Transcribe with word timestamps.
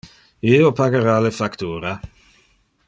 Io 0.51 0.71
pagara 0.79 1.19
le 1.27 1.33
factura. 1.41 1.95